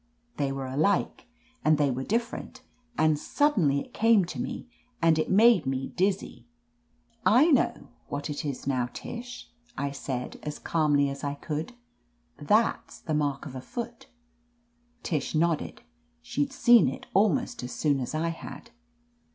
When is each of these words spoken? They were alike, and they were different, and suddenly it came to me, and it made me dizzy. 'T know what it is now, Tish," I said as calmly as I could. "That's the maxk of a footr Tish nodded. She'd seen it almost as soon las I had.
They 0.37 0.51
were 0.51 0.65
alike, 0.65 1.27
and 1.63 1.77
they 1.77 1.91
were 1.91 2.03
different, 2.03 2.63
and 2.97 3.19
suddenly 3.19 3.81
it 3.81 3.93
came 3.93 4.25
to 4.25 4.39
me, 4.41 4.67
and 4.99 5.19
it 5.19 5.29
made 5.29 5.67
me 5.67 5.89
dizzy. 5.89 6.47
'T 7.23 7.51
know 7.51 7.89
what 8.07 8.27
it 8.27 8.43
is 8.43 8.65
now, 8.65 8.89
Tish," 8.91 9.51
I 9.77 9.91
said 9.91 10.39
as 10.41 10.57
calmly 10.57 11.07
as 11.07 11.23
I 11.23 11.35
could. 11.35 11.73
"That's 12.39 12.99
the 12.99 13.13
maxk 13.13 13.45
of 13.45 13.53
a 13.53 13.61
footr 13.61 14.07
Tish 15.03 15.35
nodded. 15.35 15.83
She'd 16.23 16.51
seen 16.51 16.89
it 16.89 17.05
almost 17.13 17.61
as 17.61 17.71
soon 17.71 17.99
las 17.99 18.15
I 18.15 18.29
had. 18.29 18.71